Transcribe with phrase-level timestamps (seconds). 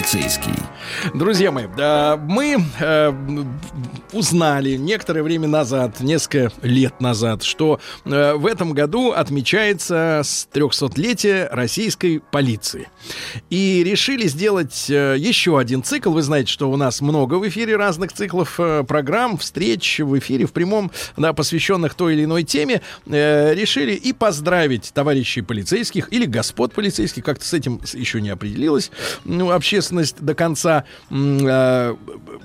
[0.00, 0.54] полицейский.
[1.14, 3.12] Друзья мои, мы э,
[4.12, 11.48] узнали некоторое время назад, несколько лет назад, что э, в этом году отмечается с 300-летие
[11.50, 12.88] российской полиции.
[13.50, 16.12] И решили сделать э, еще один цикл.
[16.12, 20.46] Вы знаете, что у нас много в эфире разных циклов э, программ, встреч в эфире,
[20.46, 22.82] в прямом, да, посвященных той или иной теме.
[23.06, 28.90] Решили и поздравить товарищей полицейских или господ полицейских, как-то с этим еще не определилась
[29.24, 30.84] ну, общественность до конца,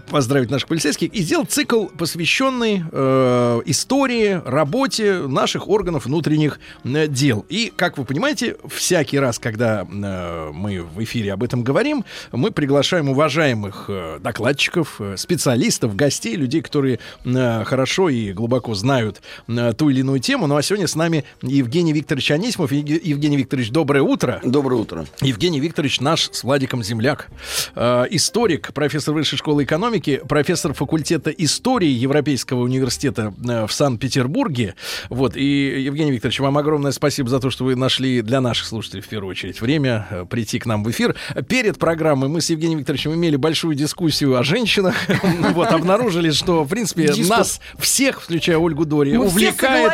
[0.09, 7.45] поздравить наших полицейских и сделать цикл, посвященный э, истории, работе наших органов внутренних э, дел.
[7.47, 12.03] И, как вы понимаете, всякий раз, когда э, мы в эфире об этом говорим,
[12.33, 19.21] мы приглашаем уважаемых э, докладчиков, э, специалистов, гостей, людей, которые э, хорошо и глубоко знают
[19.47, 20.47] э, ту или иную тему.
[20.47, 22.73] Ну а сегодня с нами Евгений Викторович Анисимов.
[22.73, 24.41] Евге- Евгений Викторович, доброе утро.
[24.43, 25.05] Доброе утро.
[25.21, 27.29] Евгений Викторович наш с Владиком Земляк.
[27.75, 31.44] Э, историк, профессор Высшей школы экономики, профессор факультета истории
[31.93, 34.75] Европейского университета э, в Санкт-Петербурге.
[35.09, 35.35] Вот.
[35.35, 39.07] И, Евгений Викторович, вам огромное спасибо за то, что вы нашли для наших слушателей, в
[39.07, 41.15] первую очередь, время э, прийти к нам в эфир.
[41.47, 44.95] Перед программой мы с Евгением Викторовичем имели большую дискуссию о женщинах.
[45.55, 45.67] Вот.
[45.71, 49.91] Обнаружили, что, в принципе, нас всех, включая Ольгу Дори, увлекает...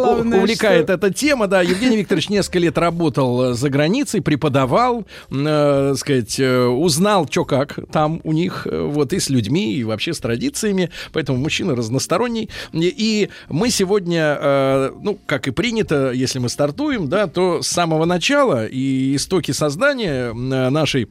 [0.00, 0.02] у-
[0.42, 1.62] Увлекает эта тема, да.
[1.62, 7.78] Евгений Викторович несколько лет работал э, за границей, преподавал, э, сказать, э, узнал, что как
[7.92, 10.20] там у них, э, вот, и с людьми, и вообще с
[10.66, 10.90] традициями.
[11.12, 12.50] Поэтому мужчина разносторонний.
[12.72, 18.04] И, мы сегодня, э, ну, как и принято, если мы стартуем, да, то с самого
[18.04, 20.32] начала и истоки создания э,
[20.70, 21.08] нашей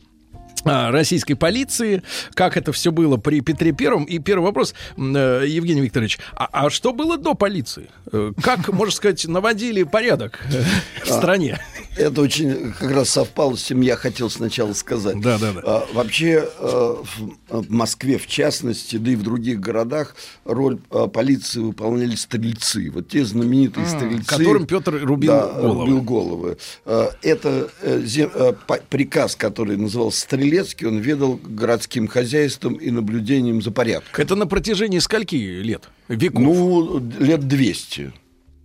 [0.68, 2.02] а, российской полиции,
[2.34, 4.06] как это все было при Петре Первом.
[4.06, 7.90] И первый вопрос, э, Евгений Викторович, а, а что было до полиции?
[8.12, 10.64] Э, Как, можно сказать, наводили порядок э,
[11.04, 11.60] в стране?
[11.98, 15.20] Это очень как раз совпало с тем, я хотел сначала сказать.
[15.22, 15.62] Да, да, да.
[15.64, 21.08] А, вообще э, в, в Москве, в частности, да и в других городах, роль э,
[21.08, 22.92] полиции выполняли стрельцы.
[22.92, 24.26] Вот те знаменитые стрельцы.
[24.28, 25.80] Которым Петр рубил да, головы.
[25.82, 26.58] рубил головы.
[26.86, 32.92] Э, Это э, зе- э, по- приказ, который назывался Стрелецкий, он ведал городским хозяйством и
[32.92, 34.22] наблюдением за порядком.
[34.22, 35.84] Это на протяжении скольки лет?
[36.08, 36.42] Веков?
[36.42, 38.12] Ну, лет 200.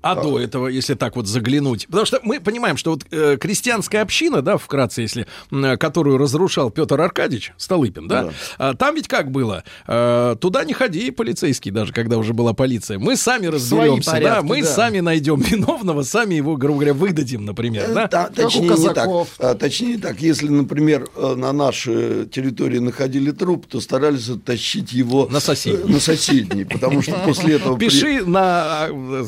[0.03, 1.87] А до этого, если так вот заглянуть.
[1.87, 6.71] Потому что мы понимаем, что вот э, крестьянская община, да, вкратце, если, э, которую разрушал
[6.71, 8.33] Петр Аркадьевич Столыпин, да, Да.
[8.59, 9.65] а, там ведь как было?
[9.87, 12.99] Э, туда не ходи, полицейский, даже когда уже была полиция.
[12.99, 14.69] Мы сами разберемся, да, порядки, мы да.
[14.69, 18.09] сами найдем виновного, сами его, грубо говоря, выдадим, например, да?
[18.09, 19.09] Та- у точнее, не так.
[19.39, 25.29] А, точнее так, если, например, э, на нашей территории находили труп, то старались оттащить его
[25.31, 25.91] На соседний.
[25.91, 28.87] э, на соседний, потому что после этого Пиши на...
[28.89, 29.25] э,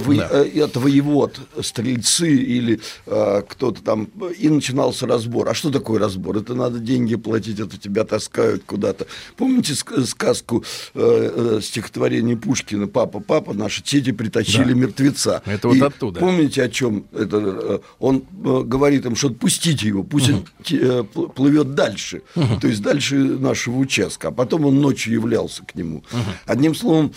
[0.00, 0.28] во- Да.
[0.32, 5.48] э, от воевод стрельцы или э, кто-то там, и начинался разбор.
[5.48, 6.36] А что такое разбор?
[6.38, 9.06] Это надо деньги платить, это тебя таскают куда-то.
[9.36, 10.64] Помните ск- сказку
[10.94, 14.78] э, э, стихотворение Пушкина «Папа, папа, наши тети притащили Да.
[14.78, 15.42] мертвеца».
[15.46, 16.20] Это вот И оттуда.
[16.20, 17.36] Помните, о чем это?
[17.38, 22.66] э, Он э, говорит им, что отпустите его, пусть он э, пл- плывет дальше, то
[22.68, 24.28] есть дальше нашего участка.
[24.28, 26.02] А потом он ночью являлся к нему.
[26.46, 27.12] Одним словом,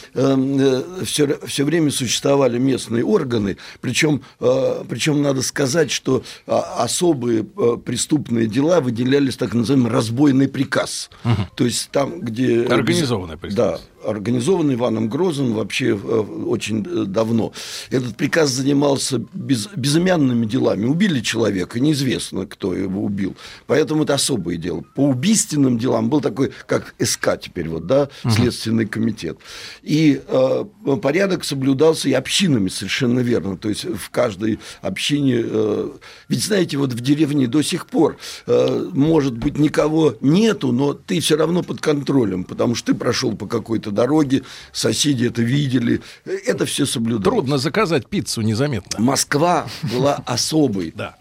[1.04, 7.78] все, все время существовали местные органы, причем, э, причем надо сказать, что а, особые э,
[7.84, 11.10] преступные дела выделялись так называемый разбойный приказ.
[11.56, 12.64] То есть там, где...
[12.64, 13.82] Организованная преступность.
[13.82, 17.54] Да, организован Иваном Грозным вообще э, очень э, давно.
[17.90, 20.86] Этот приказ занимался без, безымянными делами.
[20.86, 23.36] Убили человека, неизвестно, кто его убил.
[23.68, 24.84] Поэтому это особое дело.
[24.96, 29.38] По убийственным делам был такой, как СК теперь, вот, да, Следственный комитет.
[29.82, 30.66] И э,
[31.02, 33.58] порядок соблюдался и общинами, совершенно верно.
[33.58, 35.42] То есть в каждой общине...
[35.44, 35.90] э,
[36.28, 41.20] ведь, знаете, вот в деревне до сих пор, э, может быть, никого нету, но ты
[41.20, 46.02] все равно под контролем, потому что ты прошел по какой-то дороге, соседи это видели.
[46.26, 47.24] Это все соблюдалось.
[47.24, 49.00] Трудно заказать пиццу незаметно.
[49.00, 50.94] Москва была особой.
[50.96, 51.16] Да.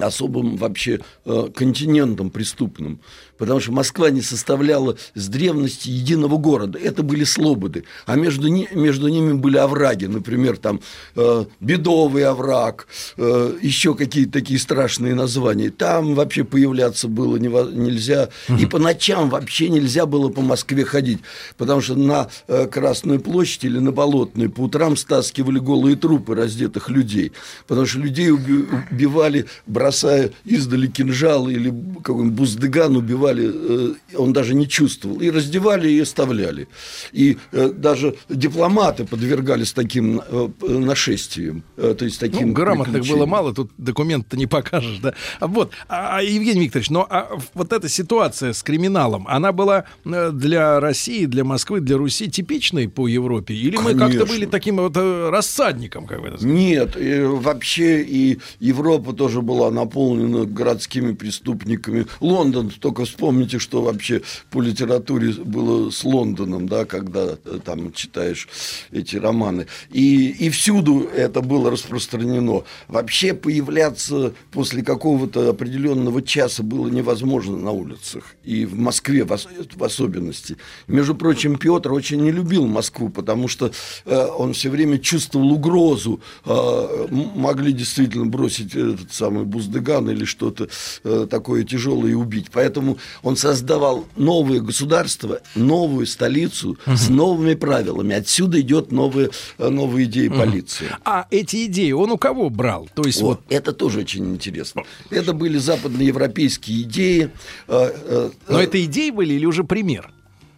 [0.00, 3.00] особым вообще э, континентом преступным,
[3.42, 6.78] потому что Москва не составляла с древности единого города.
[6.78, 10.78] Это были слободы, а между, ни, между ними были овраги, например, там
[11.16, 12.86] э, Бедовый овраг,
[13.16, 15.70] э, еще какие-то такие страшные названия.
[15.70, 18.28] Там вообще появляться было нельзя,
[18.60, 21.18] и по ночам вообще нельзя было по Москве ходить,
[21.56, 26.88] потому что на э, Красную площадь или на Болотную по утрам стаскивали голые трупы раздетых
[26.90, 27.32] людей,
[27.66, 31.74] потому что людей убивали бросая издали кинжал или
[32.04, 35.20] какой-нибудь буздыган, убивали, э, он даже не чувствовал.
[35.20, 36.68] И раздевали, и оставляли.
[37.12, 41.62] И э, даже дипломаты подвергались таким э, нашествиям.
[41.76, 44.98] То есть таким ну, грамотных было мало, тут документ-то не покажешь.
[44.98, 45.14] Да?
[45.40, 50.80] Вот, а, а, Евгений Викторович, но а вот эта ситуация с криминалом, она была для
[50.80, 53.54] России, для Москвы, для Руси типичной по Европе?
[53.54, 54.06] Или Конечно.
[54.06, 56.06] мы как-то были таким вот рассадником?
[56.06, 62.06] Как бы это Нет, вообще и Европа тоже была наполнена городскими преступниками.
[62.20, 64.20] Лондон, только вспомните, что вообще
[64.50, 68.48] по литературе было с Лондоном, да, когда э, там читаешь
[68.90, 69.68] эти романы.
[69.92, 72.64] И, и всюду это было распространено.
[72.88, 78.24] Вообще появляться после какого-то определенного часа было невозможно на улицах.
[78.42, 79.38] И в Москве в,
[79.76, 80.56] в особенности.
[80.88, 83.70] Между прочим, Петр очень не любил Москву, потому что
[84.04, 86.20] э, он все время чувствовал угрозу.
[86.44, 90.68] Э, могли действительно бросить этот самый Буздыган или что-то
[91.04, 92.48] э, такое тяжелое и убить.
[92.52, 96.96] Поэтому он создавал новое государство, новую столицу угу.
[96.96, 98.14] с новыми правилами.
[98.14, 100.38] Отсюда идет новые, э, новые идеи угу.
[100.38, 100.88] полиции.
[101.04, 102.88] А эти идеи он у кого брал?
[102.94, 103.52] То есть вот, вот...
[103.52, 104.82] Это тоже очень интересно.
[105.10, 107.30] Это были западноевропейские идеи.
[107.68, 110.12] Э, Но это идеи были или уже пример?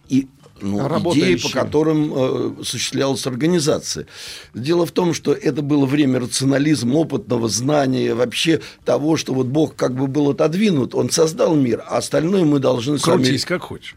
[0.07, 0.27] И
[0.61, 0.79] ну,
[1.13, 4.07] идеи, по которым э, осуществлялась организация.
[4.53, 9.75] Дело в том, что это было время рационализма, опытного знания, вообще того, что вот Бог
[9.75, 13.57] как бы был отодвинут, Он создал мир, а остальное мы должны Крутись сами...
[13.57, 13.95] как хочешь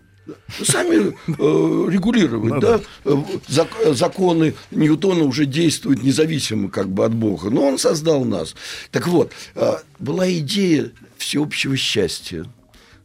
[0.63, 2.81] сами э, регулировать, ну, да?
[3.05, 3.25] да.
[3.49, 8.55] Зак, законы Ньютона уже действуют независимо как бы от Бога, но он создал нас.
[8.91, 12.45] Так вот, э, была идея всеобщего счастья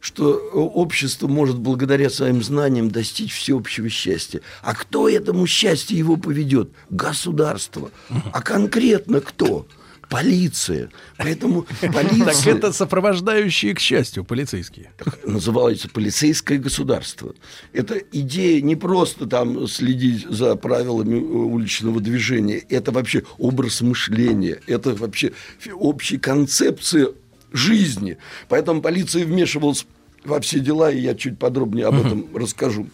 [0.04, 4.42] что общество может благодаря своим знаниям достичь всеобщего счастья.
[4.60, 6.68] А кто этому счастью его поведет?
[6.90, 7.90] Государство.
[8.30, 9.66] А конкретно кто?
[10.10, 10.90] полиция.
[11.16, 12.24] Поэтому полиция...
[12.26, 14.92] Так это сопровождающие, к счастью, полицейские.
[15.24, 17.34] Называется полицейское государство.
[17.72, 24.94] Это идея не просто там следить за правилами уличного движения, это вообще образ мышления, это
[24.94, 25.32] вообще
[25.72, 27.08] общая концепция
[27.54, 28.18] жизни.
[28.48, 29.86] Поэтому полиция вмешивалась
[30.24, 32.38] во все дела, и я чуть подробнее об этом uh-huh.
[32.38, 32.88] расскажу.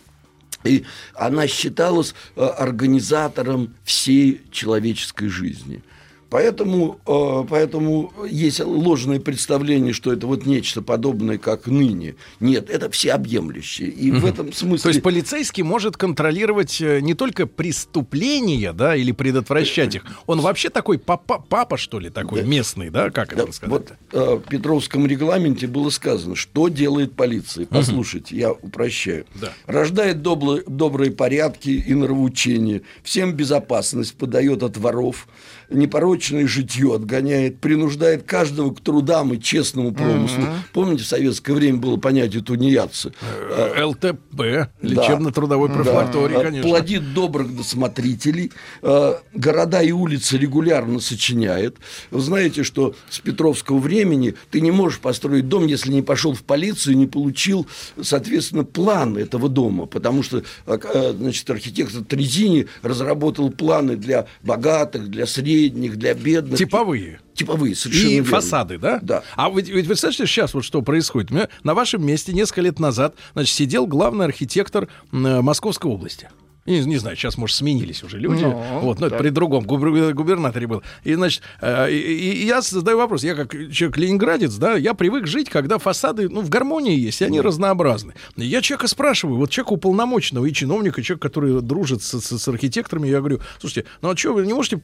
[0.62, 0.84] И
[1.14, 5.82] она считалась э, организатором всей человеческой жизни.
[6.30, 12.14] Поэтому, э, поэтому есть ложное представление, что это вот нечто подобное, как ныне.
[12.38, 13.88] Нет, это всеобъемлющее.
[13.88, 14.20] И угу.
[14.20, 14.82] в этом смысле...
[14.82, 20.04] То есть полицейский может контролировать э, не только преступления, да, или предотвращать их.
[20.26, 22.46] Он вообще такой папа, папа что ли, такой да.
[22.46, 23.42] местный, да, как да.
[23.42, 23.72] это сказать?
[23.72, 27.66] Вот э, в Петровском регламенте было сказано, что делает полиция.
[27.66, 28.40] Послушайте, угу.
[28.40, 29.26] я упрощаю.
[29.34, 29.52] Да.
[29.66, 35.26] Рождает добрые, добрые порядки и нравоучения, всем безопасность подает от воров,
[35.70, 40.42] непорочное житье отгоняет, принуждает каждого к трудам и честному промыслу.
[40.42, 40.52] Угу.
[40.72, 43.12] Помните, в советское время было понятие тунеядца?
[43.22, 46.44] Э, ЛТП, лечебно-трудовой профилакторий, да.
[46.44, 46.68] конечно.
[46.68, 48.52] Плодит добрых досмотрителей,
[48.82, 51.76] э, города и улицы регулярно сочиняет.
[52.10, 56.42] Вы знаете, что с Петровского времени ты не можешь построить дом, если не пошел в
[56.42, 57.66] полицию и не получил,
[58.00, 65.26] соответственно, план этого дома, потому что э, значит, архитектор Трезини разработал планы для богатых, для
[65.26, 66.58] средних, средних, для бедных.
[66.58, 67.20] Типовые.
[67.34, 68.30] Типовые, совершенно И верно.
[68.30, 68.98] фасады, да?
[69.02, 69.22] Да.
[69.36, 71.30] А ведь, ведь вы представляете, сейчас вот что происходит?
[71.62, 76.28] На вашем месте несколько лет назад значит, сидел главный архитектор Московской области.
[76.66, 78.44] Не, не знаю, сейчас, может, сменились уже люди.
[78.44, 79.14] Ну, вот, но да.
[79.14, 80.82] это при другом губернаторе был.
[81.04, 83.24] И, значит, э, и, и я задаю вопрос.
[83.24, 87.24] Я как человек ленинградец, да, я привык жить, когда фасады, ну, в гармонии есть, и
[87.24, 87.44] они да.
[87.44, 88.14] разнообразны.
[88.36, 93.08] Я человека спрашиваю, вот человека уполномоченного и чиновника, человек, который дружит с, с, с архитекторами,
[93.08, 94.80] я говорю, слушайте, ну а что, вы не можете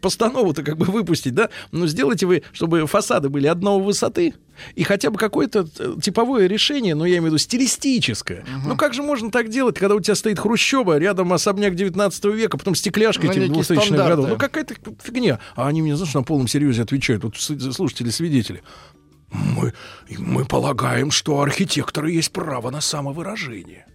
[0.00, 1.50] постанову-то как бы выпустить, да?
[1.70, 4.34] Ну, сделайте вы, чтобы фасады были одной высоты,
[4.74, 8.40] и хотя бы какое-то э, типовое решение, ну, я имею в виду стилистическое.
[8.40, 8.68] Угу.
[8.68, 12.58] Ну, как же можно так делать, когда у тебя стоит хрущоба, рядом особняк 19 века,
[12.58, 14.28] потом стекляшка ну, этих 2000 годов?
[14.28, 15.38] Ну, какая-то фигня.
[15.54, 18.62] А они мне, знаешь, на полном серьезе отвечают, вот слушатели-свидетели.
[19.32, 19.72] Мы,
[20.18, 23.86] мы полагаем, что у архитектора есть право на самовыражение.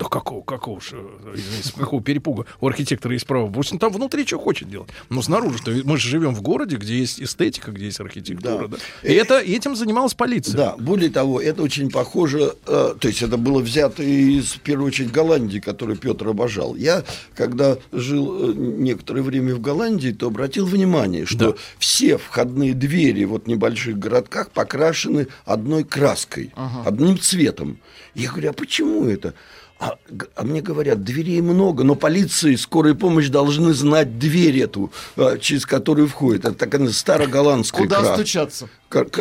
[0.00, 0.96] Да какого, какого же,
[1.34, 3.50] извините, какого перепуга у архитектора есть право?
[3.52, 4.88] Пусть он там внутри что хочет делать.
[5.10, 8.66] Но снаружи-то мы же живем в городе, где есть эстетика, где есть архитектура.
[8.66, 8.78] Да.
[9.02, 9.08] Да.
[9.08, 10.56] И это, этим занималась полиция.
[10.56, 14.86] Да, более того, это очень похоже, э, то есть это было взято из, в первую
[14.88, 16.76] очередь, Голландии, которую Петр обожал.
[16.76, 17.04] Я,
[17.34, 21.58] когда жил э, некоторое время в Голландии, то обратил внимание, что Да.
[21.78, 26.52] все входные двери вот в небольших городках покрашены одной краской,
[26.86, 27.78] одним цветом.
[28.14, 29.34] Я говорю, а почему это?
[29.80, 29.96] А,
[30.36, 35.38] а мне говорят, дверей много, но полиция и скорая помощь должны знать дверь эту, э,
[35.40, 36.44] через которую входит.
[36.44, 38.68] Это такая староголландская Куда краска стучаться?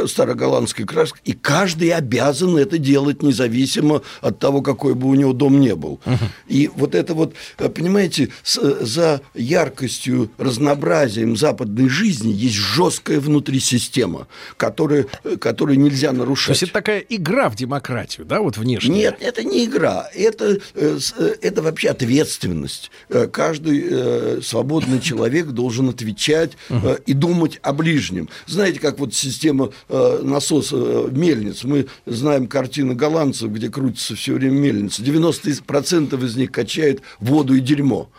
[0.07, 5.59] Староголландской краской, и каждый обязан это делать независимо от того, какой бы у него дом
[5.59, 5.99] не был.
[6.47, 13.59] И вот это вот, э, понимаете, с- за яркостью, разнообразием западной жизни есть жесткая внутри
[13.59, 16.49] система, которая, э, которую нельзя То нарушать.
[16.49, 18.89] есть это такая игра в демократию, да, вот внешне?
[18.95, 22.91] Нет, это не игра, это, э, э, это вообще ответственность.
[23.09, 28.29] Э, Каждый э, свободный человек должен отвечать э, и думать о ближнем.
[28.47, 29.58] Знаете, как вот система
[29.89, 31.63] э, насоса э, мельниц.
[31.63, 35.01] Мы знаем картины голландцев, где крутится все время мельница.
[35.01, 38.09] 90% из них качает воду и дерьмо.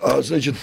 [0.00, 0.54] А, Значит,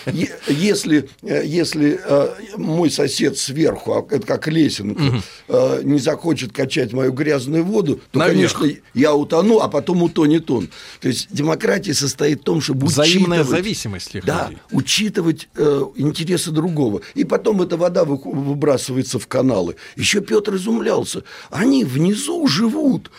[0.48, 6.94] если, э, если э, мой сосед сверху, а это как лесенка, э, не захочет качать
[6.94, 8.54] мою грязную воду, то, Наверх.
[8.60, 10.70] конечно, я утону, а потом утонет он.
[11.02, 14.62] То есть демократия состоит в том, чтобы Взаимная учитывать- зависимость Да, людей.
[14.72, 17.02] учитывать э, интересы другого.
[17.16, 19.76] И потом эта вода вы- выбрасывается в каналы.
[19.96, 21.24] Еще Петр изумлялся.
[21.50, 23.10] Они внизу живут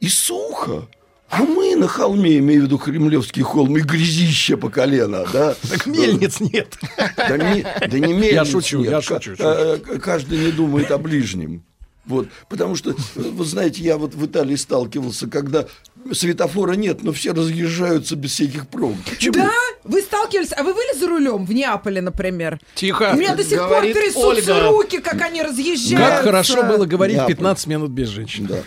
[0.00, 0.88] и сухо.
[1.30, 5.54] А мы на холме, имею в виду Кремлевский холм, и грязище по колено, да?
[5.68, 6.78] Так мельниц нет.
[7.16, 8.90] Да не, да не мельниц Я шучу, нет.
[8.90, 9.42] я шучу, шучу.
[9.44, 11.62] э, Каждый не думает о ближнем.
[12.06, 15.66] Вот, потому что, э, вы знаете, я вот в Италии сталкивался, когда
[16.10, 18.96] светофора нет, но все разъезжаются без всяких пробок.
[19.10, 19.34] Почему?
[19.34, 19.50] Да?
[19.84, 20.52] Вы сталкивались?
[20.56, 22.58] А вы были за рулем в Неаполе, например?
[22.74, 23.10] Тихо.
[23.14, 24.68] У меня до сих пор трясутся Ольга.
[24.70, 25.96] руки, как они разъезжаются.
[25.96, 27.34] Как хорошо было говорить Неаполь.
[27.34, 28.46] 15 минут без женщин.
[28.46, 28.62] Да.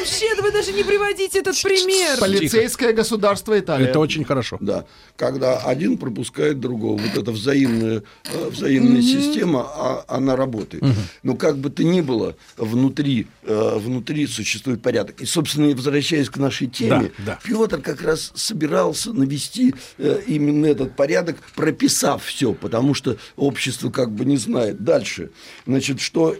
[0.00, 2.18] Вообще, вы даже не приводите этот пример.
[2.18, 3.86] Полицейское государство Италии.
[3.86, 4.56] Это очень хорошо.
[4.60, 10.82] Да, когда один пропускает другого, вот эта взаимная, э, взаимная система, а, она работает.
[11.22, 15.20] Но как бы то ни было, внутри, э, внутри существует порядок.
[15.20, 17.38] И, собственно, возвращаясь к нашей теме, Да, да.
[17.44, 24.12] Петр как раз собирался навести э, именно этот порядок, прописав все, потому что общество как
[24.12, 24.82] бы не знает.
[24.82, 25.30] Дальше,
[25.66, 26.36] значит, что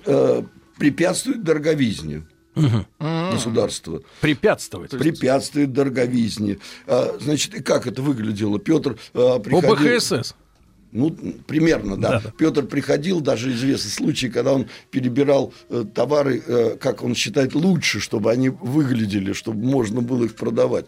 [0.78, 2.22] препятствует дороговизне
[3.32, 4.90] государства Препятствовать.
[4.90, 6.58] препятствует дороговизне.
[6.86, 8.58] А, Значит, и как это выглядело?
[8.58, 9.72] Петр а, приходил...
[9.72, 10.34] ОБХСС.
[10.92, 11.16] Ну,
[11.46, 12.20] примерно, да.
[12.20, 12.32] Да.
[12.36, 18.00] Петр приходил, даже известный случай, когда он перебирал э, товары, э, как он считает, лучше,
[18.00, 20.86] чтобы они выглядели, чтобы можно было их продавать.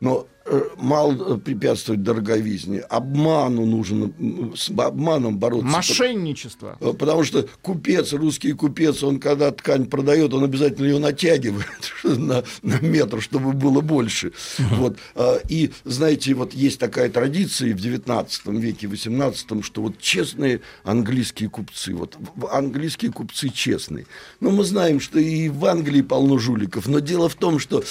[0.00, 2.80] Но э, мало э, препятствовать дороговизне.
[2.80, 4.12] Обману нужно,
[4.54, 5.66] с обманом бороться.
[5.66, 6.76] Мошенничество.
[6.80, 11.66] Э, Потому что купец, русский купец, он когда ткань продает, он обязательно ее натягивает
[12.04, 14.32] на, на метр, чтобы было больше.
[14.58, 14.98] Вот.
[15.14, 21.48] А, И, знаете, вот есть такая традиция в 19 веке, 18, что вот честные английские
[21.48, 22.18] купцы, вот
[22.50, 24.06] английские купцы честные.
[24.40, 27.82] Но мы знаем, что и в Англии полно жуликов, но дело в том, что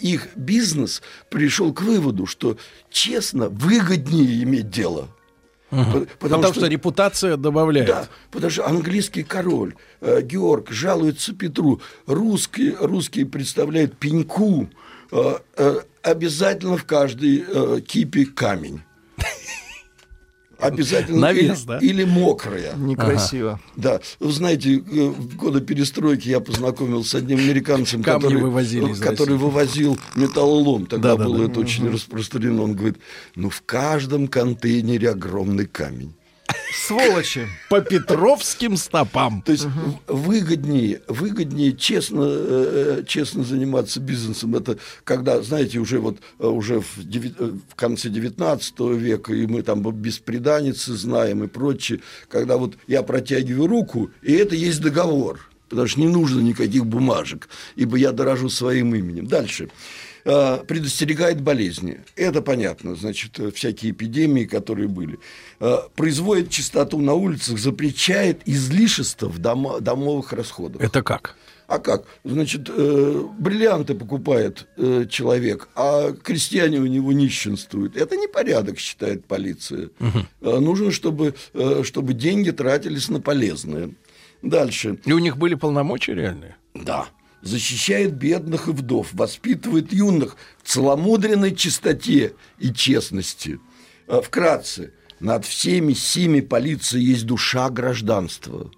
[0.00, 2.56] их бизнес пришел к выводу, что
[2.90, 5.08] честно выгоднее иметь дело.
[5.70, 6.66] По- Потому, что...
[6.66, 7.86] репутация добавляет.
[7.86, 11.80] да, потому что английский король э, Георг жалуется Петру.
[12.06, 14.68] Русские, русские представляют пеньку.
[15.12, 18.80] э, э, обязательно в каждой э, кипе камень.
[20.60, 21.20] Обязательно.
[21.20, 21.78] Навес, или, да?
[21.78, 22.74] или мокрая.
[22.76, 23.60] Некрасиво.
[23.76, 28.92] Да, вы знаете, э, в годы перестройки я познакомился с одним американцем, Камни который, вывозили
[28.94, 30.86] который вывозил металлолом.
[30.86, 31.30] Тогда Да-да-да.
[31.30, 32.62] было это очень распространено.
[32.62, 32.98] Он говорит,
[33.34, 36.14] ну в каждом контейнере огромный камень.
[36.86, 37.46] Сволочи.
[37.68, 39.42] По петровским стопам.
[39.42, 44.54] То есть в- выгоднее, выгоднее честно, э, честно заниматься бизнесом.
[44.56, 49.46] Это когда, знаете, уже вот э, уже в, деви- э, в конце 19 века, и
[49.46, 55.40] мы там беспреданницы знаем и прочее, когда вот я протягиваю руку, и это есть договор.
[55.68, 59.28] Потому что не нужно никаких бумажек, ибо я дорожу своим именем.
[59.28, 59.68] Дальше.
[60.24, 62.00] Э, Предостерегает болезни.
[62.16, 62.94] Это понятно.
[62.94, 65.18] Значит, э, всякие эпидемии, которые были.
[65.60, 70.82] Э, Производит чистоту на улицах, запрещает излишество в дома- домовых расходах.
[70.82, 71.36] Это как?
[71.68, 72.04] А как?
[72.24, 77.96] Значит, э, бриллианты покупает э, человек, а крестьяне у него нищенствуют.
[77.96, 79.90] Это не порядок, считает полиция.
[80.00, 83.90] Э, нужно, чтобы, э, чтобы деньги тратились на полезное.
[84.42, 84.98] Дальше.
[85.04, 86.56] И у них были полномочия реальные?
[86.74, 87.06] Да.
[87.42, 93.60] Защищает бедных и вдов, воспитывает юных в целомудренной чистоте и честности.
[94.06, 98.70] А, Вкратце, над всеми сими полиции есть душа гражданства.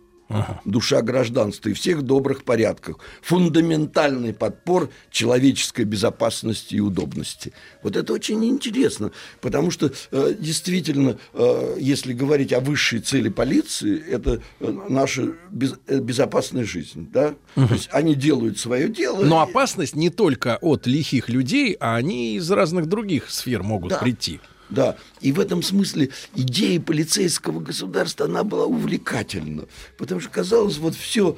[0.64, 2.98] Душа гражданства и всех добрых порядках.
[3.22, 7.52] Фундаментальный подпор человеческой безопасности и удобности.
[7.82, 9.10] Вот это очень интересно,
[9.40, 15.74] потому что э, действительно, э, если говорить о высшей цели полиции, это э, наша без-
[15.86, 17.08] э, безопасная жизнь.
[17.12, 17.34] Да?
[17.54, 19.24] То есть они делают свое дело.
[19.24, 23.98] Но опасность не только от лихих людей, а они из разных других сфер могут Да.
[23.98, 24.40] прийти.
[24.72, 29.66] Да, и в этом смысле идея полицейского государства, она была увлекательна.
[29.98, 31.36] Потому что казалось, вот все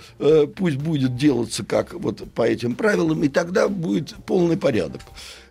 [0.56, 5.02] пусть будет делаться как вот по этим правилам, и тогда будет полный порядок.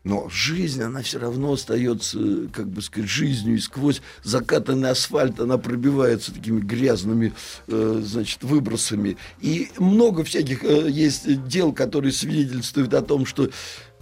[0.03, 5.39] Но жизнь, она все равно остается, э, как бы сказать, жизнью, и сквозь закатанный асфальт
[5.39, 7.33] она пробивается такими грязными,
[7.67, 9.15] э, значит, выбросами.
[9.39, 13.49] И много всяких э, есть дел, которые свидетельствуют о том, что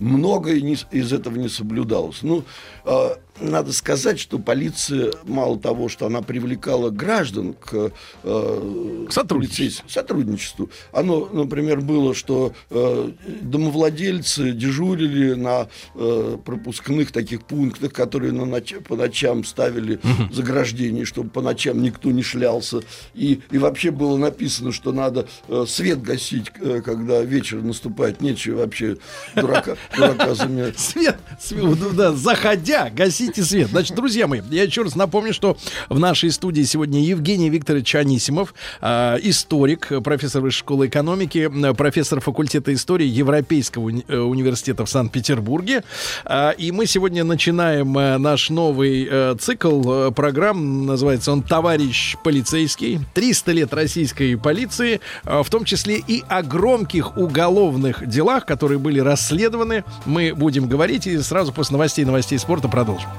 [0.01, 2.19] многое не- из этого не соблюдалось.
[2.23, 2.43] Ну,
[2.85, 7.91] э, надо сказать, что полиция, мало того, что она привлекала граждан к,
[8.23, 9.87] э, К сотрудничеству.
[9.89, 18.41] сотрудничеству, оно, например, было, что э, домовладельцы дежурили на э, пропускных таких пунктах, которые на
[18.43, 19.99] ноч- по ночам ставили
[20.31, 22.81] заграждения, чтобы по ночам никто не шлялся.
[23.13, 28.21] И, и вообще было написано, что надо э, свет гасить, э, когда вечер наступает.
[28.21, 28.97] Нечего вообще
[29.35, 29.77] дурака.
[30.77, 33.69] Свет, свет, вот, да, заходя, гасите свет.
[33.69, 35.57] Значит, друзья мои, я еще раз напомню, что
[35.89, 42.73] в нашей студии сегодня Евгений Викторович Анисимов, а, историк, профессор высшей школы экономики, профессор факультета
[42.73, 45.83] истории Европейского уни- э, университета в Санкт-Петербурге.
[46.25, 52.15] А, И мы сегодня начинаем э, наш новый э, цикл э, программ, называется он «Товарищ
[52.23, 52.99] полицейский».
[53.13, 58.99] 300 лет российской полиции, э, в том числе и о громких уголовных делах, которые были
[58.99, 59.80] расследованы.
[60.05, 63.09] Мы будем говорить и сразу после новостей новостей спорта продолжим.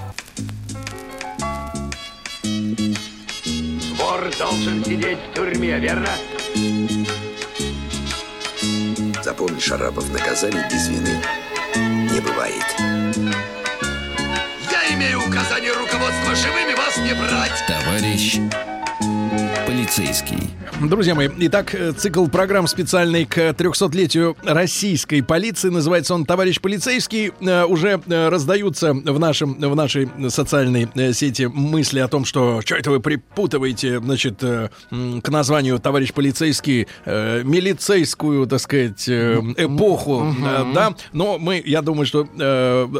[3.98, 6.08] Вор должен сидеть в тюрьме, верно?
[9.22, 11.22] Запомни, Шарапов, наказание без вины
[11.76, 12.64] не бывает.
[14.70, 17.64] Я имею указание руководства живыми вас не брать.
[17.66, 18.40] Товарищ
[19.72, 20.50] полицейский.
[20.82, 25.70] Друзья мои, итак, э, цикл программ специальный к 300-летию российской полиции.
[25.70, 27.32] Называется он «Товарищ полицейский».
[27.40, 32.76] Э, Уже э, раздаются в, нашем, в нашей социальной сети мысли о том, что что
[32.76, 40.94] это вы припутываете, значит, к названию «Товарищ полицейский» милицейскую, так сказать, эпоху, э, да.
[41.14, 42.28] Но мы, я думаю, что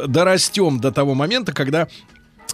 [0.07, 1.87] дорастем до того момента, когда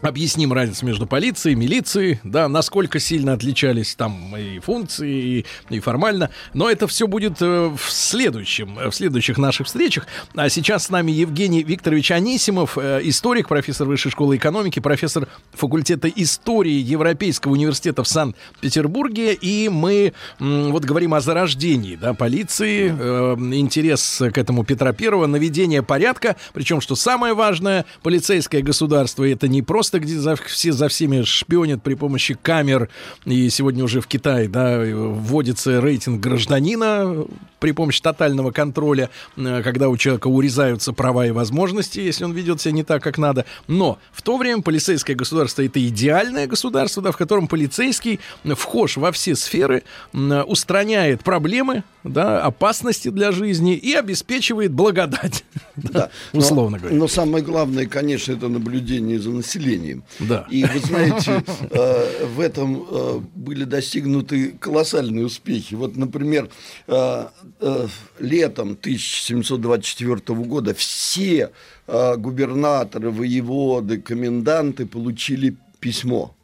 [0.01, 6.29] Объясним разницу между полицией, милицией, да, насколько сильно отличались там и функции, и, и формально.
[6.53, 10.07] Но это все будет э, в следующем, э, в следующих наших встречах.
[10.35, 16.07] А сейчас с нами Евгений Викторович Анисимов, э, историк, профессор Высшей школы экономики, профессор факультета
[16.07, 19.33] истории Европейского университета в Санкт-Петербурге.
[19.33, 25.83] И мы вот говорим о зарождении да, полиции, э, интерес к этому Петра Первого, наведение
[25.83, 26.35] порядка.
[26.53, 31.81] Причем, что самое важное, полицейское государство это не просто где за, все за всеми шпионят
[31.81, 32.89] при помощи камер.
[33.25, 37.25] И сегодня уже в Китае да, вводится рейтинг гражданина
[37.59, 42.61] при помощи тотального контроля, э, когда у человека урезаются права и возможности, если он ведет
[42.61, 43.45] себя не так, как надо.
[43.67, 49.11] Но в то время полицейское государство это идеальное государство, да, в котором полицейский вхож во
[49.11, 55.43] все сферы, м, устраняет проблемы, да, опасности для жизни и обеспечивает благодать,
[55.75, 56.95] да, Но- условно говоря.
[56.95, 60.03] Но самое главное, конечно, это наблюдение за населением.
[60.19, 60.47] Да.
[60.49, 65.75] И вы знаете, э, в этом э, были достигнуты колоссальные успехи.
[65.75, 66.49] Вот, например,
[66.87, 67.27] э,
[67.59, 67.87] э,
[68.19, 71.51] летом 1724 года все
[71.87, 76.35] э, губернаторы, воеводы, коменданты получили письмо,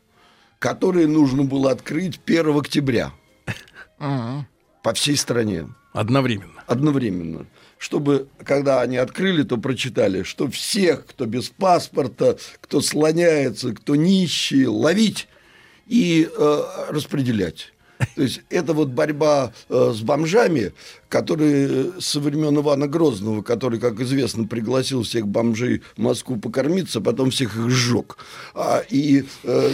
[0.59, 3.13] которое нужно было открыть 1 октября
[3.97, 6.63] по всей стране Одновременно.
[6.67, 7.45] одновременно.
[7.77, 14.65] Чтобы, когда они открыли, то прочитали, что всех, кто без паспорта, кто слоняется, кто нищий,
[14.65, 15.27] ловить
[15.87, 17.73] и э, распределять.
[18.15, 20.73] То есть это вот борьба э, с бомжами,
[21.09, 27.01] которые э, со времен Ивана Грозного, который, как известно, пригласил всех бомжей в Москву покормиться,
[27.01, 28.17] потом всех их сжег.
[28.53, 29.71] А, и э,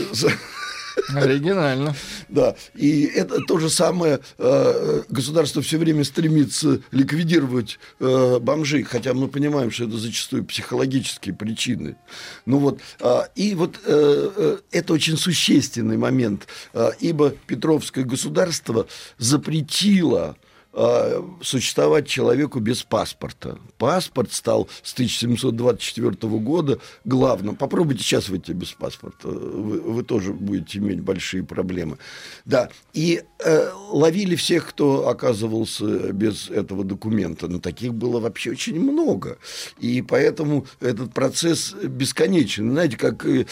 [1.16, 1.96] Оригинально.
[2.30, 9.14] да, и это то же самое э, государство все время стремится ликвидировать э, бомжей, хотя
[9.14, 11.98] мы понимаем, что это зачастую психологические причины.
[12.46, 20.36] Ну вот, а, и вот э, это очень существенный момент, а, ибо Петровское государство запретило
[20.74, 23.58] э, существовать человеку без паспорта.
[23.78, 27.56] Паспорт стал с 1724 года главным.
[27.56, 29.28] Попробуйте сейчас выйти без паспорта.
[29.28, 31.98] Вы, вы тоже будете иметь большие проблемы.
[32.46, 37.48] Да, и э, ловили всех, кто оказывался без этого документа.
[37.48, 39.38] Но таких было вообще очень много.
[39.80, 42.72] И поэтому этот процесс бесконечен.
[42.72, 43.46] Знаете, как э,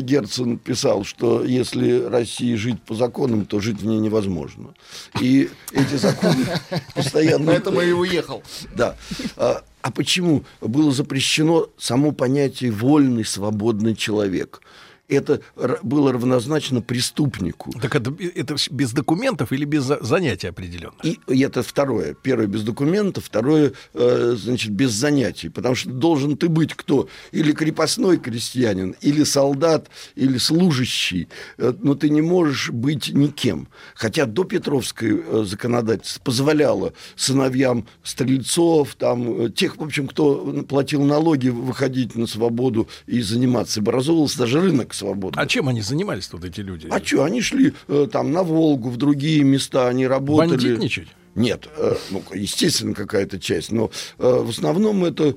[0.00, 4.74] Герцен писал, что если России жить по законам, то жить в ней невозможно.
[5.20, 6.44] И эти законы
[6.94, 7.46] постоянно...
[7.46, 8.42] Поэтому и уехал.
[8.74, 8.96] Да.
[9.36, 14.60] А, а почему было запрещено само понятие вольный, свободный человек?
[15.08, 15.40] Это
[15.82, 17.72] было равнозначно преступнику.
[17.80, 20.96] Так это, это без документов или без занятий определенно?
[21.02, 22.14] И, и это второе.
[22.14, 25.48] Первое без документов, второе, э, значит, без занятий.
[25.48, 27.08] Потому что должен ты быть кто?
[27.32, 31.28] Или крепостной крестьянин, или солдат, или служащий.
[31.56, 33.68] Э, но ты не можешь быть никем.
[33.94, 41.48] Хотя до Петровской э, законодательство позволяло сыновьям стрельцов, там, тех, в общем, кто платил налоги,
[41.48, 43.80] выходить на свободу и заниматься.
[43.80, 45.40] Образовывался даже рынок свободно.
[45.40, 46.88] А чем они занимались тут, эти люди?
[46.90, 50.50] А что, они шли э, там на Волгу, в другие места, они работали.
[50.50, 51.08] Бандитничать?
[51.34, 55.36] Нет, э, ну, естественно, какая-то часть, но э, в основном это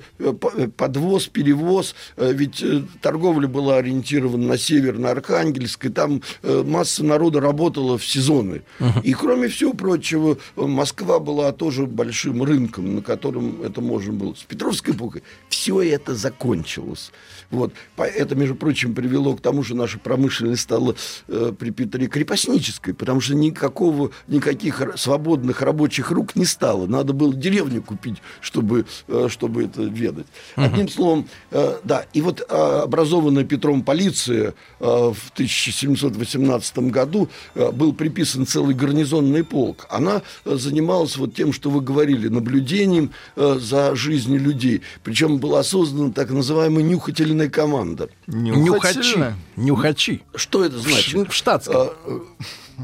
[0.76, 2.64] подвоз, перевоз, ведь
[3.00, 8.62] торговля была ориентирована на север, на Архангельск, и там масса народа работала в сезоны.
[8.80, 9.02] Uh-huh.
[9.04, 14.34] И, кроме всего прочего, Москва была тоже большим рынком, на котором это можно было.
[14.34, 17.12] С Петровской эпохой все это закончилось.
[17.52, 17.72] Вот.
[17.96, 23.34] Это, между прочим, привело к тому, что наша промышленность стала при Петре крепостнической, потому что
[23.34, 26.86] никакого, никаких свободных рабочих рук не стало.
[26.86, 30.26] Надо было деревню купить, чтобы, э, чтобы это ведать.
[30.56, 30.64] Uh-huh.
[30.64, 32.06] Одним словом, э, да.
[32.12, 39.86] И вот э, образованная Петром полиция в 1718 году был приписан целый гарнизонный полк.
[39.90, 44.82] Она занималась вот тем, что вы говорили, наблюдением за жизнью людей.
[45.02, 48.08] Причем была создана так называемая нюхательная команда.
[48.26, 49.34] Нюхачи.
[49.56, 50.22] Нюхачи.
[50.34, 51.28] Что это значит?
[51.28, 51.90] В штатском.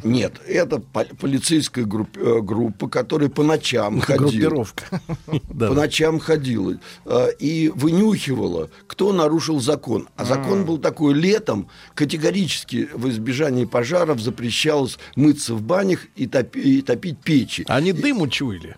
[0.04, 4.28] Нет, это полицейская группа, группа которая по ночам ходила.
[4.28, 4.84] Группировка.
[5.26, 10.08] По ночам ходила э, и вынюхивала, кто нарушил закон.
[10.16, 17.18] А закон был такой, летом категорически в избежании пожаров запрещалось мыться в банях и, топить
[17.18, 17.64] печи.
[17.68, 18.76] Они дым учуяли?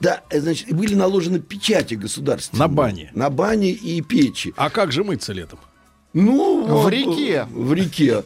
[0.00, 2.60] Да, значит, были наложены печати государственные.
[2.60, 3.10] На бане?
[3.14, 4.54] На бане и печи.
[4.56, 5.58] А как же мыться летом?
[6.14, 7.46] Ну, в реке.
[7.50, 8.24] В реке.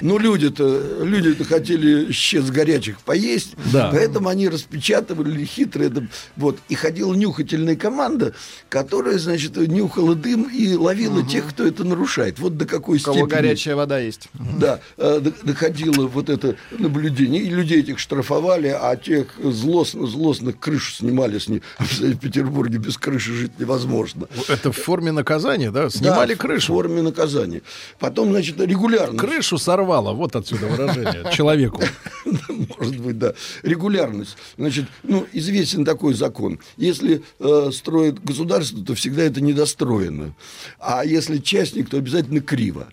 [0.00, 3.90] Ну, люди-то люди -то хотели щец горячих поесть, да.
[3.90, 6.06] поэтому они распечатывали хитро это.
[6.36, 6.58] Вот.
[6.68, 8.34] И ходила нюхательная команда,
[8.68, 11.28] которая, значит, нюхала дым и ловила угу.
[11.28, 12.38] тех, кто это нарушает.
[12.38, 13.20] Вот до какой У степени...
[13.20, 14.28] кого горячая вода есть.
[14.58, 17.42] Да, э, доходило вот это наблюдение.
[17.42, 21.62] И людей этих штрафовали, а тех злостно, злостных крышу снимали с них.
[21.78, 24.28] В Петербурге без крыши жить невозможно.
[24.48, 25.88] Это в форме наказания, да?
[25.88, 26.72] Снимали да, крышу?
[26.72, 27.62] в форме наказания.
[27.98, 29.18] Потом, значит, регулярно...
[29.18, 30.12] Крышу сорвали сорвало.
[30.12, 31.32] Вот отсюда выражение.
[31.32, 31.82] Человеку.
[32.78, 33.34] Может быть, да.
[33.62, 34.36] Регулярность.
[34.58, 36.58] Значит, ну, известен такой закон.
[36.76, 40.34] Если э, строит государство, то всегда это недостроено.
[40.78, 42.88] А если частник, то обязательно криво.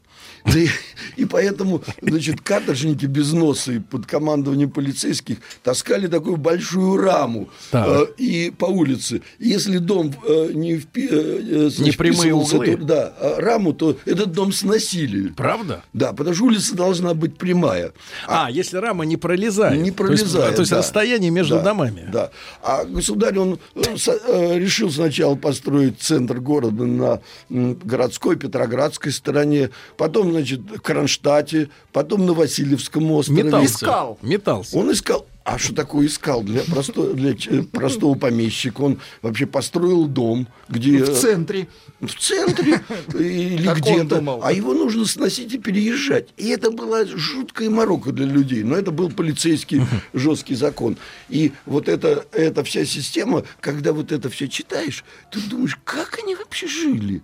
[0.46, 0.68] Да и,
[1.16, 8.06] и поэтому, значит, каторжники без носа и под командованием полицейских таскали такую большую раму э,
[8.18, 9.22] и по улице.
[9.40, 12.78] Если дом э, не, впи, э, значит, не прямые углы.
[12.78, 15.30] То, да, а раму, то этот дом сносили.
[15.30, 15.84] Правда?
[15.94, 17.94] Да, потому что улица должна быть прямая.
[18.28, 19.82] А, а если рама не пролезает.
[19.82, 20.32] Не пролезает.
[20.32, 20.78] То есть, то есть да.
[20.80, 22.10] расстояние между да, домами.
[22.12, 22.32] Да.
[22.62, 23.82] А государь, он э,
[24.28, 32.26] э, решил сначала построить центр города на городской, Петроградской стороне, потом значит, в Кронштадте, потом
[32.26, 33.44] на Васильевском острове.
[33.44, 33.66] Метался.
[33.66, 34.18] Искал.
[34.22, 34.78] Метался.
[34.78, 35.26] Он искал.
[35.44, 38.82] А что такое искал для, просто, для простого помещика?
[38.82, 41.04] Он вообще построил дом, где...
[41.04, 41.68] В центре.
[42.00, 42.82] В центре
[43.14, 44.40] или где-то.
[44.42, 46.30] А его нужно сносить и переезжать.
[46.38, 48.64] И это была жуткая морока для людей.
[48.64, 49.82] Но это был полицейский
[50.14, 50.98] жесткий закон.
[51.28, 56.36] И вот эта, эта вся система, когда вот это все читаешь, ты думаешь, как они
[56.36, 57.22] вообще жили?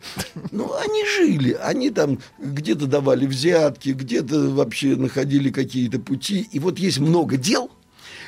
[0.51, 1.53] Ну, они жили.
[1.53, 6.49] Они там где-то давали взятки, где-то вообще находили какие-то пути.
[6.51, 7.71] И вот есть много дел–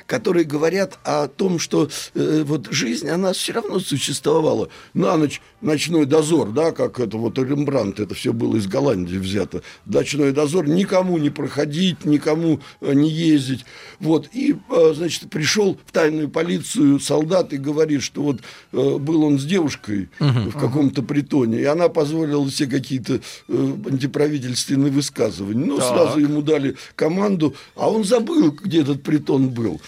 [0.08, 4.70] которые говорят о том, что э, вот жизнь, она все равно существовала.
[4.94, 9.62] На ночь ночной дозор, да, как это вот Рембрандт, это все было из Голландии взято.
[9.86, 13.66] Ночной дозор, никому не проходить, никому э, не ездить.
[14.00, 19.24] Вот, и, э, значит, пришел в тайную полицию солдат и говорит, что вот э, был
[19.24, 21.06] он с девушкой uh-huh, в каком-то uh-huh.
[21.06, 25.66] притоне, и она позволила все какие-то э, антиправительственные высказывания.
[25.66, 25.88] Ну, так.
[25.88, 29.82] сразу ему дали команду, а он забыл, где этот притон был.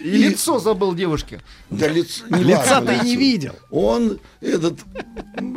[0.00, 1.40] И лицо забыл девушки.
[1.70, 3.20] Да, лиц- не Лица ты не лицо.
[3.20, 3.54] видел.
[3.70, 4.78] Он этот,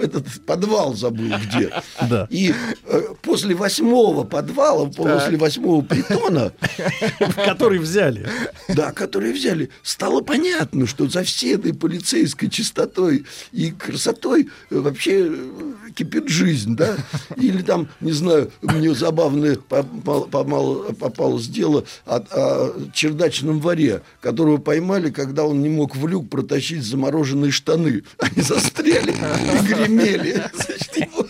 [0.02, 1.72] этот подвал забыл где.
[2.10, 2.28] Да.
[2.30, 2.54] И
[2.86, 6.52] э, после восьмого подвала, после восьмого притона,
[7.46, 8.28] Который взяли.
[8.68, 15.28] да, которые взяли, стало понятно, что за всей этой полицейской чистотой и красотой э, вообще
[15.30, 15.52] э,
[15.96, 16.98] кипит жизнь, да?
[17.38, 24.58] Или там, не знаю, мне забавное попал- помало- попалось дело о, о чердачном воре, которого
[24.58, 28.04] поймали, когда он не мог в люк протащить замороженные штаны.
[28.20, 30.44] Они застряли и гремели.
[30.54, 31.26] Значит, его.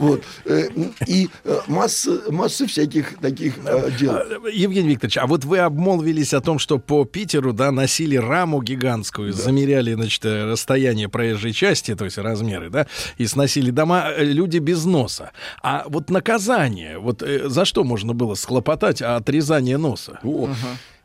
[0.00, 0.24] Вот.
[0.46, 0.68] Э,
[1.06, 4.18] И э, масса, масса всяких таких э, дел.
[4.50, 9.32] Евгений Викторович, а вот вы обмолвились о том, что по Питеру, да, носили раму гигантскую,
[9.32, 12.86] замеряли, значит, расстояние проезжей части, то есть размеры, да,
[13.18, 15.32] и сносили дома люди без носа.
[15.62, 20.18] А вот наказание, вот за что можно было схлопотать отрезание носа?
[20.22, 20.48] О,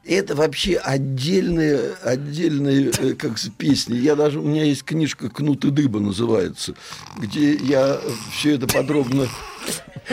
[0.06, 3.96] Это вообще отдельные, отдельные э, как песни.
[3.98, 6.76] Я даже, у меня есть книжка «Кнут и дыба» называется,
[7.18, 8.00] где я
[8.32, 9.28] все это подробно...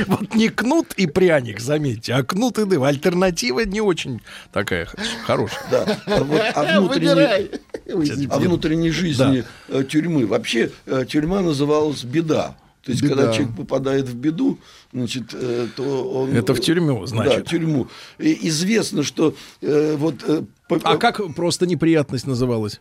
[0.07, 2.83] Вот не кнут и пряник, заметьте, а кнут и дым.
[2.83, 4.89] Альтернатива не очень такая
[5.27, 5.61] хорошая.
[5.71, 7.51] Да, а вот внутренней,
[7.85, 8.33] извините.
[8.33, 10.27] о внутренней жизни э, тюрьмы.
[10.27, 12.57] Вообще э, тюрьма называлась «Беда».
[12.85, 13.15] То есть, Беда.
[13.15, 14.59] когда человек попадает в беду,
[14.93, 16.35] значит, э, то он...
[16.35, 17.45] Это в тюрьму, значит.
[17.45, 17.87] Да, тюрьму.
[18.19, 20.25] И известно, что э, вот...
[20.27, 22.81] э, по- А как просто неприятность называлась?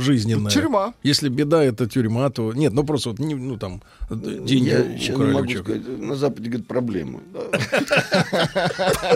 [0.00, 0.50] Жизненная.
[0.50, 0.94] Тюрьма.
[1.02, 5.16] Если беда это тюрьма, то нет, ну просто вот не- ну там деньги Я сейчас
[5.16, 5.98] не могу сказать.
[5.98, 7.20] На Западе, говорят, проблемы.
[7.32, 7.40] Да.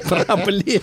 [0.27, 0.83] Проблем.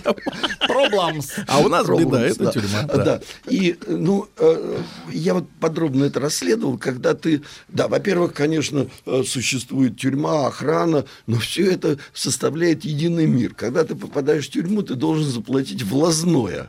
[0.66, 1.32] Проблемс.
[1.46, 2.52] А у нас беда, это да.
[2.52, 2.82] тюрьма.
[2.82, 3.04] Да.
[3.04, 3.20] да.
[3.48, 4.78] И, ну, э,
[5.10, 7.42] я вот подробно это расследовал, когда ты...
[7.68, 13.54] Да, во-первых, конечно, э, существует тюрьма, охрана, но все это составляет единый мир.
[13.54, 16.68] Когда ты попадаешь в тюрьму, ты должен заплатить влазное.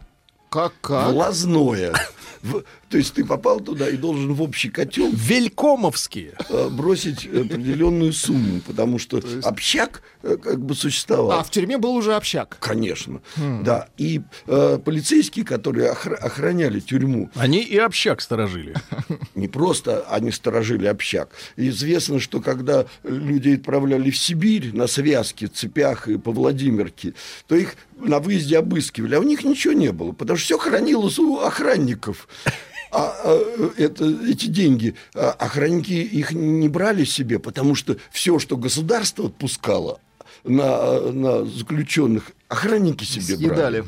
[0.49, 1.11] Как, как?
[1.11, 1.93] Влазное.
[2.43, 6.33] В- то есть ты попал туда и должен в общий котел Велькомовские.
[6.49, 11.31] э, бросить определенную сумму, потому что общак э, как бы существовал.
[11.39, 12.57] А, в тюрьме был уже общак.
[12.59, 13.21] Конечно,
[13.63, 13.87] да.
[13.97, 18.75] И э, полицейские, которые охра- охраняли тюрьму, Они и общак сторожили.
[19.35, 21.29] не просто они сторожили общак.
[21.55, 27.13] Известно, что когда людей отправляли в Сибирь на связке, цепях и по Владимирке,
[27.47, 31.19] то их на выезде обыскивали, а у них ничего не было, потому что все хранилось
[31.19, 32.27] у охранников.
[32.91, 38.55] А, а, это, эти деньги а, охранники их не брали себе, потому что все, что
[38.55, 39.99] государство отпускало
[40.43, 43.47] на, на заключенных, охранники себе Съедали.
[43.81, 43.83] брали.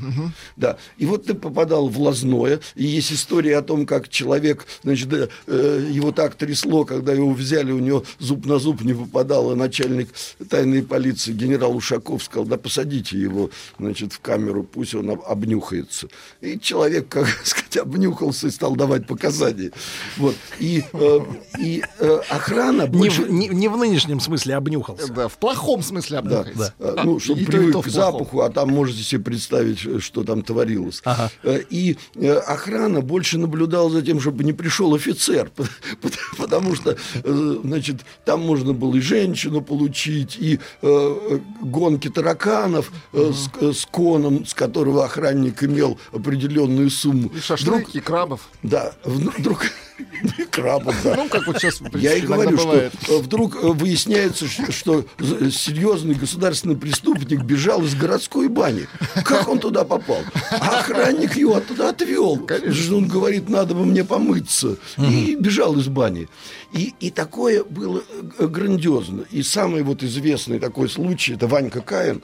[0.58, 0.78] Да.
[0.98, 5.30] И вот ты попадал в лазное, и есть история о том, как человек, значит, э,
[5.48, 9.56] э, его так трясло, когда его взяли, у него зуб на зуб не попадал, и
[9.56, 10.10] начальник
[10.50, 13.50] тайной полиции генерал Ушаков сказал, да посадите его,
[13.80, 16.08] значит, в камеру, пусть он об- обнюхается.
[16.42, 19.72] И человек, как сказать, обнюхался и стал давать показания.
[20.18, 20.36] Вот.
[20.60, 21.20] И, э,
[21.60, 23.24] и э, охрана Не больше...
[23.24, 25.12] в, не- не в нынешнем смысле обнюхался.
[25.14, 26.74] Да, в плохом смысле Да, обнюхается.
[26.80, 29.80] Э, ну, чтобы и то, и привык то к запаху, а там можете себе представить,
[29.80, 31.02] ш- что там творилось.
[31.06, 31.30] Ага.
[31.44, 35.52] Э, И э, охрана больше наблюдала за тем, чтобы не пришел офицер,
[36.38, 43.32] потому что, э, значит, там можно было и женщину получить, и э, гонки тараканов э,
[43.34, 47.30] с, э, с коном, с которого охранник имел определенную сумму.
[47.36, 48.48] И шашлык, и крабов.
[48.64, 49.66] Да, вдруг
[50.52, 51.16] крабов, да.
[51.16, 52.94] Ну, как вот сейчас, в Я и принципе, говорю, что бывает.
[53.10, 58.88] э, вдруг э, выясняется, ш- что з- серьезный государственный преступник бежал из городской бани.
[59.24, 60.20] Как он туда попал?
[60.52, 62.38] Охранник его оттуда отвел.
[62.40, 62.98] Конечно.
[62.98, 64.78] Он говорит, надо бы мне помыться.
[64.98, 66.28] И бежал из бани.
[66.74, 68.04] И, и такое было
[68.40, 69.26] э, грандиозно.
[69.32, 72.22] И самый вот известный такой случай, это Ванька Каин,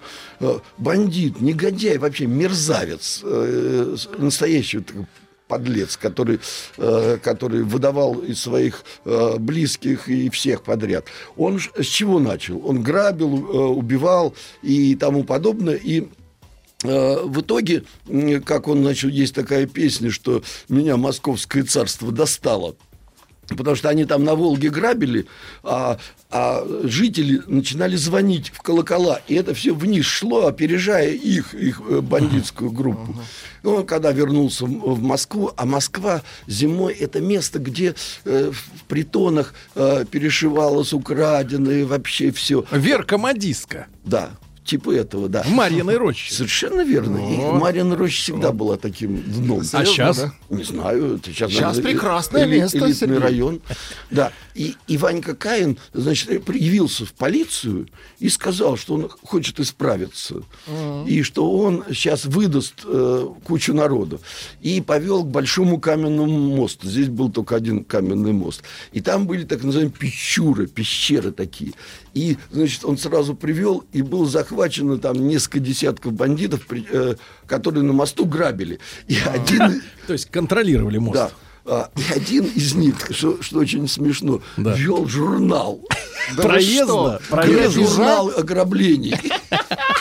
[0.78, 3.24] бандит, негодяй, вообще мерзавец,
[4.18, 4.80] настоящий
[5.52, 6.40] подлец, который,
[6.78, 11.06] э, который выдавал из своих э, близких и всех подряд.
[11.36, 12.66] Он с чего начал?
[12.66, 14.34] Он грабил, э, убивал
[14.64, 15.76] и тому подобное.
[15.76, 16.08] И
[16.84, 17.84] э, в итоге,
[18.46, 22.76] как он начал, есть такая песня, что меня московское царство достало.
[23.58, 25.26] Потому что они там на Волге грабили,
[25.64, 25.98] а,
[26.30, 29.22] а жители начинали звонить в колокола.
[29.28, 33.16] И это все вниз шло, опережая их, их э, бандитскую группу.
[33.64, 39.54] И он когда вернулся в Москву, а Москва зимой это место, где э, в притонах
[39.76, 42.66] э, перешивалось украденное, вообще все.
[42.72, 43.88] Верка Модистка.
[44.04, 44.32] Да.
[44.64, 45.44] Типа этого, да.
[45.44, 46.34] В Марьиной роще.
[46.34, 47.18] Совершенно верно.
[47.18, 49.62] И Марьина Роща всегда была таким дном.
[49.74, 50.18] А сейчас?
[50.18, 50.34] да?
[50.50, 53.18] Не знаю, это сейчас, Сейчас наверное, прекрасное эли- место, элитный Сергей.
[53.18, 53.62] район.
[54.10, 54.32] Да.
[54.54, 57.88] И, и Ванька Каин, значит, явился в полицию
[58.20, 60.42] и сказал, что он хочет исправиться.
[61.08, 64.20] И что он сейчас выдаст э, кучу народу.
[64.62, 66.88] И повел к большому каменному мосту.
[66.88, 68.62] Здесь был только один каменный мост.
[68.92, 71.74] И там были так называемые пещуры, пещеры такие.
[72.14, 77.16] И, значит, он сразу привел, и было захвачено там несколько десятков бандитов, э,
[77.48, 78.80] которые на мосту грабили.
[79.08, 79.82] И один...
[80.08, 81.14] То есть контролировали мост.
[81.16, 81.32] Да.
[81.64, 84.74] А, И один из них, что, что очень смешно, Да.
[84.74, 85.82] вел журнал.
[86.38, 87.20] Да что?
[87.30, 87.70] проезда.
[87.72, 89.16] Журнал ограблений.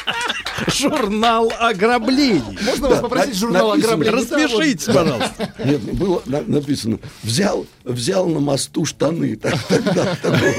[0.68, 2.59] Журнал ограблений.
[2.64, 3.94] Можно вас попросить на- журнал написано.
[3.94, 4.49] ограбления?
[4.49, 5.55] Распишитесь, пожалуйста.
[5.64, 9.37] Нет, было на- написано, взял, взял на мосту штаны.
[9.40, 10.55] Так- Тогда такого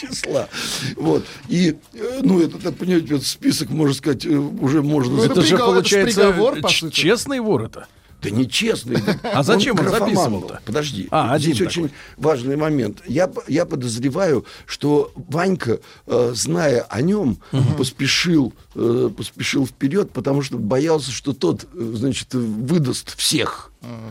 [0.00, 0.48] числа.
[0.96, 1.24] Вот.
[1.48, 5.16] И, э, ну, это, так понимаете, этот список, можно сказать, э, уже можно...
[5.16, 6.60] Ну, это Это же приговор- это получается приговор,
[6.92, 7.86] честный вор это.
[8.22, 8.98] Да нечестный.
[9.22, 10.60] А зачем он записывал-то?
[10.64, 11.06] Подожди.
[11.10, 11.84] А, один Здесь такой.
[11.84, 13.02] очень важный момент.
[13.06, 17.38] Я, я подозреваю, что Ванька, э, зная о нем,
[17.76, 23.70] поспешил, э, поспешил вперед, потому что боялся, что тот, э, значит, выдаст всех.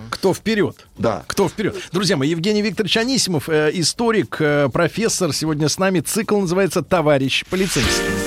[0.10, 0.88] Кто вперед?
[0.98, 1.26] Да.
[1.28, 1.76] Кто вперед?
[1.92, 6.00] Друзья мои, Евгений Викторович Анисимов, э, историк, э, профессор, сегодня с нами.
[6.00, 8.27] Цикл называется «Товарищ полицейский».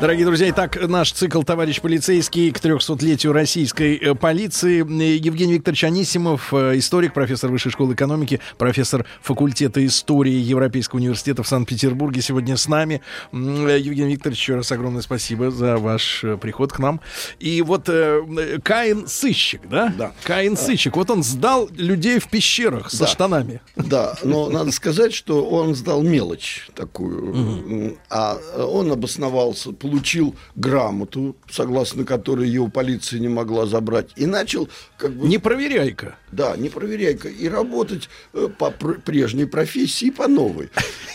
[0.00, 4.76] Дорогие друзья, итак, наш цикл «Товарищ полицейский» к 300-летию российской э, полиции.
[4.78, 11.48] Евгений Викторович Анисимов, э, историк, профессор Высшей школы экономики, профессор факультета истории Европейского университета в
[11.48, 13.00] Санкт-Петербурге сегодня с нами.
[13.32, 13.36] Э,
[13.80, 17.00] Евгений Викторович, еще раз огромное спасибо за ваш приход к нам.
[17.40, 17.90] И вот
[18.62, 19.92] Каин сыщик, да?
[19.98, 20.12] Да.
[20.22, 20.94] Каин сыщик.
[20.96, 23.06] Вот он сдал людей в пещерах со Да.
[23.08, 23.60] штанами.
[23.74, 27.96] Да, но надо сказать, что он сдал мелочь такую.
[28.10, 35.12] А он обосновался, получил грамоту, согласно которой его полиция не могла забрать, и начал как
[35.12, 35.26] бы...
[35.26, 36.16] Не проверяй-ка.
[36.32, 37.28] Да, не проверяй-ка.
[37.28, 40.70] И работать э, по пр- прежней профессии и по новой.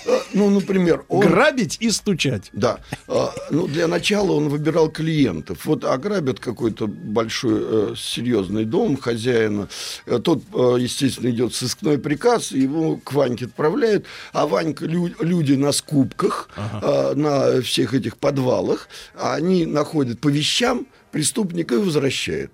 [0.06, 1.22] Э, Ну, например, он...
[1.28, 2.50] Грабить и стучать.
[2.54, 2.80] Да.
[3.08, 5.66] А, Ну, для начала он выбирал клиентов.
[5.66, 7.60] Вот ограбят какой-то большой
[7.92, 9.68] э, серьезный дом хозяина.
[10.06, 14.06] Э, Тот, э, естественно, идет сыскной приказ, его к Ваньке отправляют.
[14.34, 16.50] А Ванька, лю- люди на скупках,
[16.82, 22.52] э, на всех этих подвалах, они находят по вещам преступника и возвращают.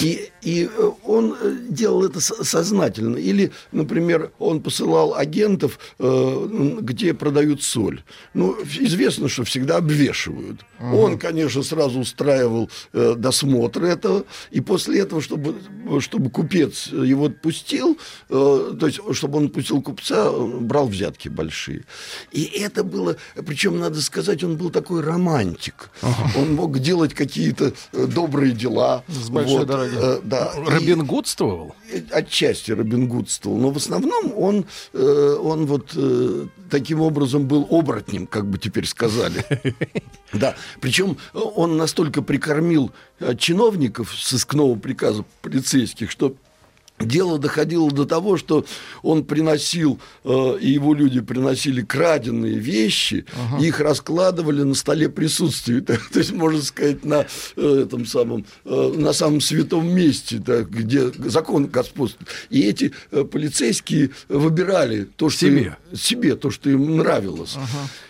[0.00, 3.16] И, и э, он э, делал это со- сознательно.
[3.16, 8.02] Или, например, он посылал агентов, э, где продают соль.
[8.34, 10.60] Ну, известно, что всегда обвешивают.
[10.78, 14.24] Он, конечно, сразу устраивал досмотр этого.
[14.50, 15.54] И после этого, чтобы,
[16.00, 21.84] чтобы купец его отпустил, то есть, чтобы он отпустил купца, брал взятки большие.
[22.32, 23.16] И это было...
[23.46, 25.88] Причем, надо сказать, он был такой романтик.
[26.36, 29.02] Он мог делать какие-то добрые дела.
[29.08, 29.85] С большой дороги.
[29.92, 30.52] Э, да.
[30.56, 31.74] И- Робин Гудствовал?
[31.92, 35.96] э, отчасти Робин Гудствовал, но в основном он, э, он вот
[36.70, 39.44] таким образом был оборотнем, как бы теперь сказали.
[40.32, 42.90] Да, причем он настолько прикормил
[43.38, 46.34] чиновников сыскного приказа полицейских, что
[46.98, 48.64] Дело доходило до того, что
[49.02, 53.26] он приносил, э, и его люди приносили краденные вещи,
[53.60, 55.82] и их раскладывали на столе присутствия.
[55.82, 60.62] То, то есть, можно сказать, на э, этом самом, э, на самом святом месте, да,
[60.62, 62.28] где закон господствует.
[62.48, 65.76] И эти э, полицейские выбирали то, что Себе.
[65.92, 67.56] им- себе, то, что им нравилось.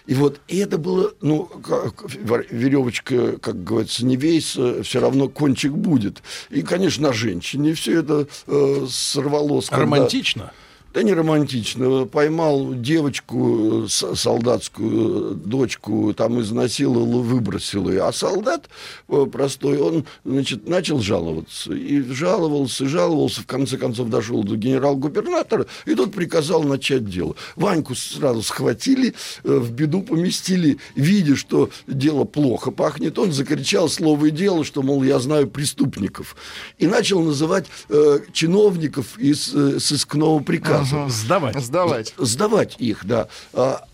[0.06, 5.28] И вот и это было, ну, как вер- веревочка, как говорится, не вейся, все равно
[5.28, 6.22] кончик будет.
[6.50, 9.70] И, конечно, на женщине все это э, сорвалось.
[9.72, 10.52] Романтично?
[10.96, 12.06] Да не романтично.
[12.06, 18.04] Поймал девочку солдатскую, дочку, там изнасиловал выбросил ее.
[18.04, 18.70] А солдат
[19.10, 21.74] э, простой, он, значит, начал жаловаться.
[21.74, 27.36] И жаловался, и жаловался, в конце концов дошел до генерал-губернатора, и тот приказал начать дело.
[27.56, 29.12] Ваньку сразу схватили,
[29.44, 34.80] э, в беду поместили, видя, что дело плохо пахнет, он закричал слово и дело, что,
[34.80, 36.36] мол, я знаю преступников.
[36.78, 40.85] И начал называть э, чиновников из э, сыскного приказа.
[41.08, 41.56] Сдавать.
[41.60, 42.14] Сдавать.
[42.16, 43.28] Сдавать их, да.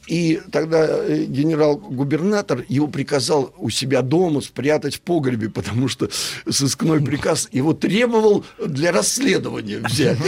[0.09, 6.09] И тогда э, генерал-губернатор его приказал у себя дома спрятать в погребе, потому что
[6.49, 10.19] сыскной приказ его требовал для расследования взять.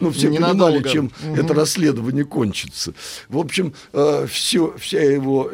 [0.00, 2.92] Ну, все понимали, чем это расследование кончится.
[3.28, 3.72] В общем,
[4.28, 5.50] все, вся его,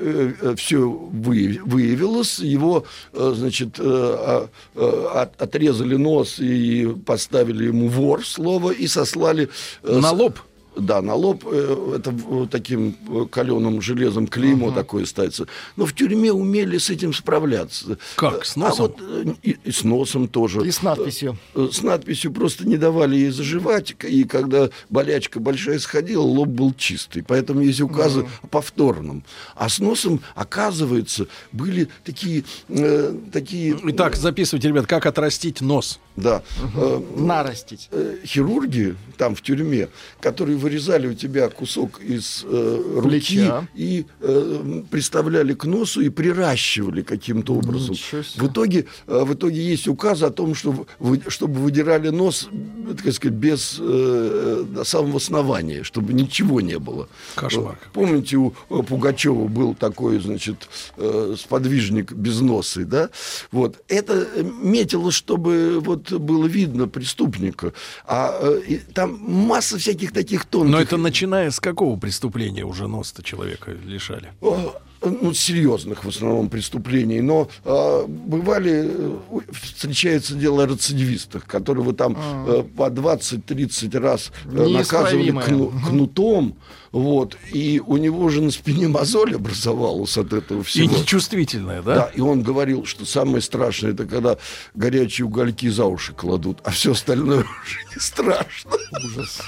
[0.56, 8.26] все выявилось, его, э, значит, э, а, э, от- отрезали нос и поставили ему вор
[8.26, 9.48] слово и сослали...
[9.82, 10.38] э, На лоб?
[10.76, 12.94] Да, на лоб э, это э, таким
[13.30, 15.46] каленым железом клеймо такое ставится.
[15.76, 17.98] Но в тюрьме умели с этим справляться.
[18.16, 18.86] Как, с А носом?
[18.86, 20.66] вот, э, и, и с носом тоже.
[20.66, 21.36] И с надписью.
[21.54, 26.72] Э, С надписью просто не давали ей заживать, и когда болячка большая сходила, лоб был
[26.74, 27.22] чистый.
[27.22, 29.24] Поэтому есть указы о повторном.
[29.54, 32.44] А с носом, оказывается, были такие...
[32.68, 35.98] э, такие Итак, записывайте, ребят, как отрастить нос.
[36.16, 36.42] да,
[36.76, 37.88] э, Нарастить.
[37.90, 39.88] э, хирурги там в тюрьме,
[40.20, 43.68] которые вырезали у тебя кусок из э, руки Плеча.
[43.74, 47.94] и э, приставляли к носу и приращивали каким-то образом.
[48.36, 52.94] В итоге, э, в итоге есть указ о том, что вы- чтобы выдирали нос, э,
[52.94, 57.08] так сказать, без э, до самого основания, чтобы ничего не было.
[57.34, 57.78] Кошмар.
[57.80, 63.10] Э, Помните, у э, Пугачева был такой, значит, э, сподвижник без носа, да?
[63.50, 63.82] Вот.
[63.88, 67.72] Это э, метило, чтобы вот было видно преступника.
[68.06, 70.70] А э, там масса всяких таких тонких...
[70.70, 74.30] Но это начиная с какого преступления уже нос-то человека лишали?
[74.40, 74.74] О,
[75.04, 79.18] ну, серьезных в основном преступлений, но а, бывали, э,
[79.52, 86.56] встречается дело о рецидивистах, которого там э, по 20-30 раз э, наказывали кну- кнутом,
[86.92, 90.98] вот, и у него же на спине мозоль образовалась от этого И всего.
[90.98, 91.94] нечувствительное, да?
[91.94, 94.36] Да, и он говорил, что самое страшное, это когда
[94.74, 98.70] горячие угольки за уши кладут, а все остальное уже не страшно.
[99.06, 99.40] Ужас.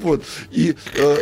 [0.00, 0.22] Вот.
[0.52, 1.16] И, э,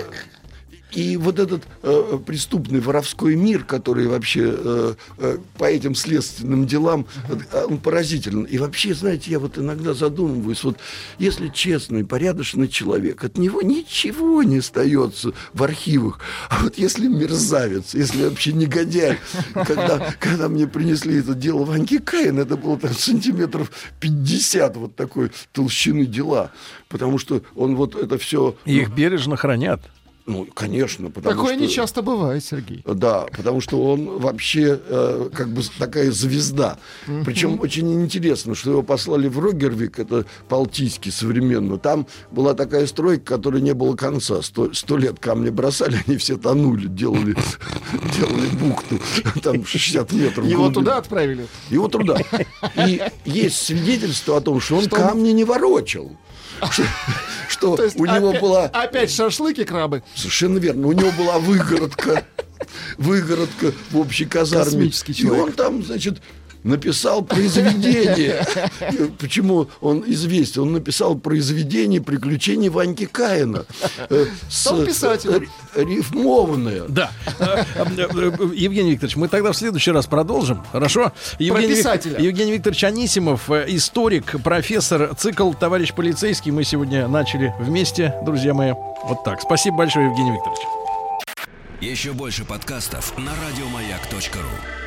[0.95, 7.07] и вот этот э, преступный воровской мир, который вообще э, э, по этим следственным делам,
[7.29, 8.45] э, он поразителен.
[8.45, 10.79] И вообще, знаете, я вот иногда задумываюсь, вот
[11.19, 16.21] если честный, порядочный человек, от него ничего не остается в архивах.
[16.49, 19.19] А вот если мерзавец, если вообще негодяй,
[19.53, 25.33] когда, когда мне принесли это дело Ваньки Каин, это было там сантиметров 50 вот такой
[25.53, 26.53] толщины дела.
[26.89, 28.57] Потому что он вот это все...
[28.65, 29.83] Их бережно хранят.
[30.27, 31.63] Ну, конечно, потому Такое что...
[31.63, 32.83] не часто бывает, Сергей.
[32.87, 36.79] Да, потому что он вообще э, как бы такая звезда.
[37.27, 41.79] Причем очень интересно, что его послали в Рогервик, это Балтийский современно.
[41.79, 44.41] Там была такая стройка, которой не было конца.
[44.41, 47.37] Сто, сто лет камни бросали, они все тонули, делали,
[48.17, 48.99] делали бухту.
[49.43, 50.47] Там 60 метров.
[50.47, 51.47] Его туда отправили.
[51.69, 52.17] Его туда.
[52.87, 56.17] И есть свидетельство о том, что он камни не ворочал.
[57.49, 60.03] Что, у него была опять шашлыки крабы.
[60.15, 60.89] Совершенно верно.
[60.89, 62.25] У него была выгородка.
[62.99, 64.91] Выгородка в общей казарме.
[65.07, 66.21] И он там, значит,
[66.65, 68.45] написал произведение.
[69.19, 70.63] Почему он известен?
[70.63, 73.65] Он написал произведение «Приключения Ваньки Каина».
[74.11, 75.43] Э, Стал писателем.
[75.43, 75.49] ри-
[75.97, 76.85] Рифмованное.
[76.89, 77.11] Да.
[77.39, 80.65] Э, э, э, Евгений Викторович, мы тогда в следующий раз продолжим.
[80.73, 81.13] Хорошо?
[81.39, 82.19] Евгений, Вик-.
[82.21, 86.51] Евгений Викторович Анисимов, э, историк, профессор, цикл «Товарищ полицейский».
[86.51, 88.73] Мы сегодня начали вместе, друзья мои.
[89.05, 89.41] Вот так.
[89.43, 90.61] Спасибо большое, Евгений Викторович.
[91.81, 94.84] Еще больше подкастов на радиомаяк.ру.